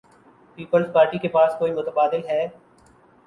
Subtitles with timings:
[0.57, 2.47] Peoples Party کے پاس کو ئی متبادل ہے؟